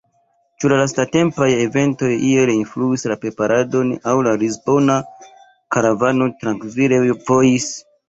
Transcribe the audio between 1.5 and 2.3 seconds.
eventoj